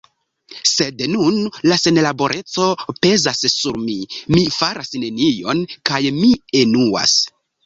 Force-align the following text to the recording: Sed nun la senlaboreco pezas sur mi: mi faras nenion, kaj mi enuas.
Sed 0.69 1.01
nun 1.15 1.35
la 1.71 1.77
senlaboreco 1.81 2.65
pezas 3.03 3.43
sur 3.57 3.77
mi: 3.83 3.99
mi 4.37 4.43
faras 4.57 4.91
nenion, 5.05 5.63
kaj 5.93 6.03
mi 6.19 6.33
enuas. 6.63 7.17